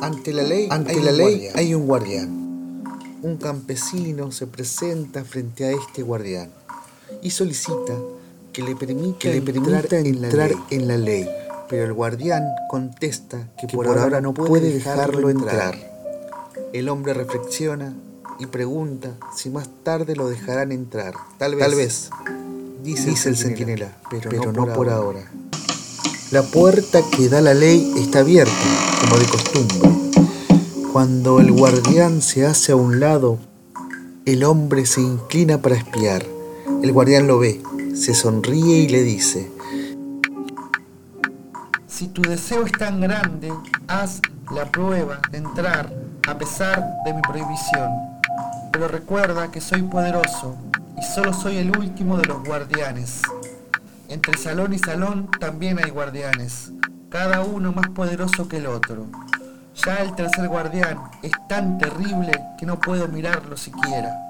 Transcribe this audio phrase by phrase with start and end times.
[0.00, 2.84] Ante la ley, ante hay, la un ley hay un guardián.
[3.22, 6.50] Un campesino se presenta frente a este guardián
[7.22, 7.94] y solicita
[8.52, 11.28] que le permita, que le permita entrar, en, la ley.
[11.68, 15.76] Pero el guardián contesta que, por, ahora no puede dejarlo entrar.
[16.72, 17.94] El hombre reflexiona
[18.38, 21.14] y pregunta si más tarde lo dejarán entrar.
[21.38, 22.10] Tal vez,
[22.82, 25.30] dice, el centinela, pero, no, por, ahora.
[26.30, 28.52] La puerta que da la ley está abierta,
[29.06, 29.90] como de costumbre.
[30.92, 33.38] Cuando el guardián se hace a un lado,
[34.24, 36.24] el hombre se inclina para espiar.
[36.82, 37.60] El guardián lo ve,
[37.94, 39.50] se sonríe y le dice,
[41.86, 43.52] Si tu deseo es tan grande,
[43.88, 44.20] haz
[44.54, 45.92] la prueba de entrar
[46.26, 47.90] a pesar de mi prohibición.
[48.72, 50.56] Pero recuerda que soy poderoso
[50.98, 53.22] y solo soy el último de los guardianes.
[54.08, 56.72] Entre salón y salón también hay guardianes,
[57.18, 59.06] cada uno más poderoso que el otro.
[59.86, 64.28] Ya el tercer guardián es tan terrible que no puedo mirarlo siquiera.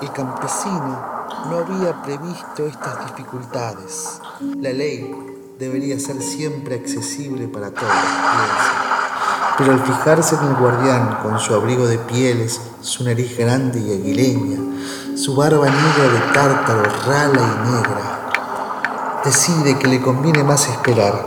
[0.00, 4.20] El campesino no había previsto estas dificultades.
[4.60, 5.12] La ley
[5.58, 7.92] debería ser siempre accesible para todos,
[9.60, 13.92] pero al fijarse en el guardián con su abrigo de pieles, su nariz grande y
[13.92, 14.58] aguileña,
[15.18, 21.24] su barba negra de tártaro rala y negra, decide que le conviene más esperar.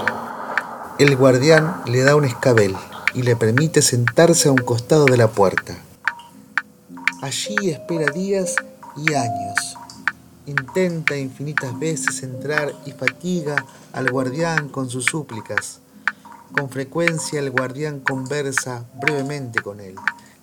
[0.98, 2.76] El guardián le da un escabel
[3.14, 5.78] y le permite sentarse a un costado de la puerta.
[7.22, 8.56] Allí espera días
[8.98, 9.78] y años.
[10.48, 15.83] Intenta infinitas veces entrar y fatiga al guardián con sus súplicas
[16.54, 19.96] con frecuencia el guardián conversa brevemente con él,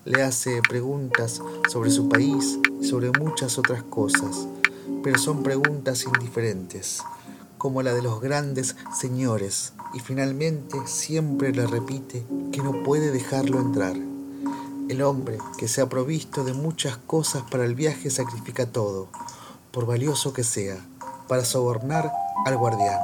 [0.04, 4.46] le hace preguntas sobre su país y sobre muchas otras cosas,
[5.04, 7.02] pero son preguntas indiferentes,
[7.58, 13.60] como la de los grandes señores, y finalmente siempre le repite que no puede dejarlo
[13.60, 13.96] entrar.
[14.88, 19.08] El hombre que se ha provisto de muchas cosas para el viaje sacrifica todo,
[19.70, 20.84] por valioso que sea,
[21.28, 22.10] para sobornar
[22.44, 22.98] al guardián.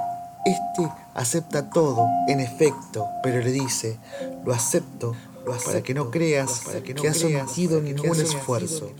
[0.44, 3.98] Este acepta todo, en efecto, pero le dice,
[4.44, 5.16] lo acepto,
[5.64, 8.90] para que no creas que, no ha sometido ningún esfuerzo.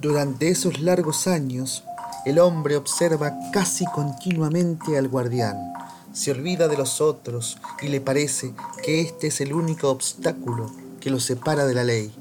[0.00, 1.82] Durante esos largos años,
[2.24, 5.72] el hombre observa casi continuamente al guardián,
[6.12, 8.54] se olvida de los otros y le parece
[8.84, 10.70] que este es el único obstáculo
[11.00, 12.14] que lo separa de la ley.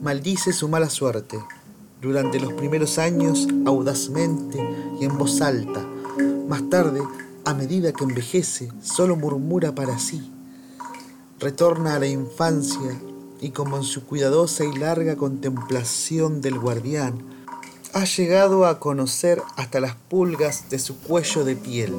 [0.00, 1.38] Maldice su mala suerte.
[2.00, 4.58] Durante los primeros años, audazmente
[5.00, 5.84] y en voz alta,
[6.48, 7.00] más tarde,
[7.44, 10.32] a medida que envejece, solo murmura para sí.
[11.38, 12.98] Retorna a la infancia
[13.40, 17.18] y como en su cuidadosa y larga contemplación del guardián,
[17.92, 21.94] ha llegado a conocer hasta las pulgas de su cuello de piel.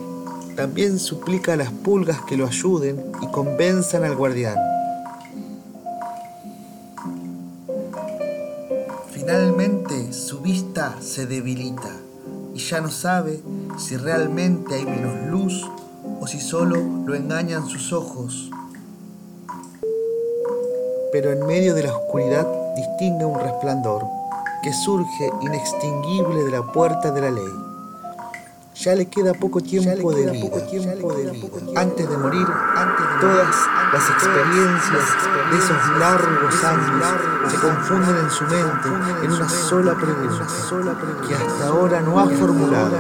[0.55, 4.57] También suplica a las pulgas que lo ayuden y convenzan al guardián.
[9.11, 11.95] Finalmente su vista se debilita
[12.53, 13.41] y ya no sabe
[13.77, 15.69] si realmente hay menos luz
[16.19, 18.49] o si solo lo engañan sus ojos.
[21.11, 24.05] Pero en medio de la oscuridad distingue un resplandor
[24.63, 27.68] que surge inextinguible de la puerta de la ley.
[28.81, 30.51] Ya le queda poco tiempo, de, vida.
[31.75, 32.47] Antes de morir,
[33.19, 33.55] todas
[33.91, 35.05] las experiencias
[35.51, 37.05] de esos largos años
[37.51, 40.47] se confunden en su mente en una sola pregunta
[41.27, 42.95] que hasta ahora no ha formulado.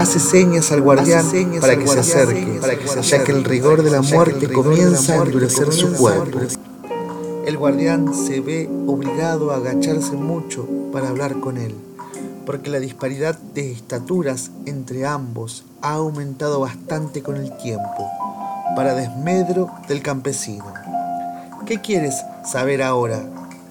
[0.00, 1.24] Hace señas al guardián
[1.60, 2.60] para que se acerque,
[3.02, 6.40] ya que el rigor de la muerte comienza a endurecer su cuerpo.
[7.46, 11.76] El guardián se ve obligado a agacharse mucho para hablar con él
[12.50, 18.10] porque la disparidad de estaturas entre ambos ha aumentado bastante con el tiempo,
[18.74, 20.64] para desmedro del campesino.
[21.64, 23.20] ¿Qué quieres saber ahora?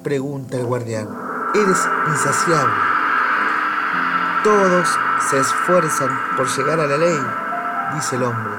[0.02, 1.10] pregunta el guardián.
[1.54, 1.78] Eres
[2.10, 2.74] insaciable.
[4.46, 4.88] Todos
[5.30, 7.20] se esfuerzan por llegar a la ley,
[7.96, 8.54] dice el hombre.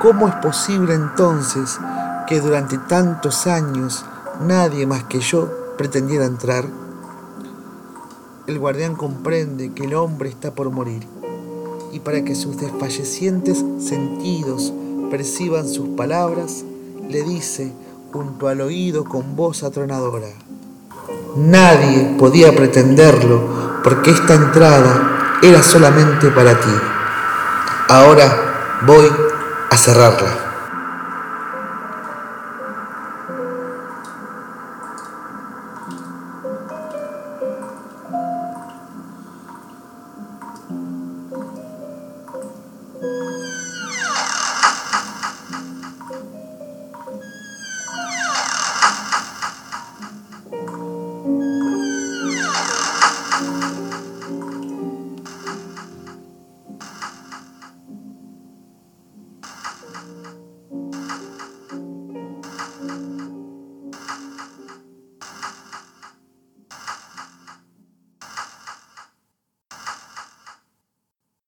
[0.00, 1.80] ¿Cómo es posible entonces
[2.28, 4.04] que durante tantos años
[4.40, 6.64] nadie más que yo pretendiera entrar?
[8.48, 11.06] El guardián comprende que el hombre está por morir
[11.92, 14.72] y para que sus desfallecientes sentidos
[15.10, 16.64] perciban sus palabras,
[17.08, 17.72] le dice
[18.10, 20.28] junto al oído con voz atronadora,
[21.36, 26.70] Nadie podía pretenderlo porque esta entrada era solamente para ti.
[27.88, 29.06] Ahora voy
[29.70, 30.47] a cerrarla.